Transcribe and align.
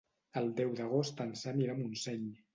El 0.39 0.47
deu 0.59 0.71
d'agost 0.79 1.21
en 1.27 1.35
Sam 1.43 1.63
irà 1.67 1.79
a 1.79 1.81
Montseny. 1.85 2.27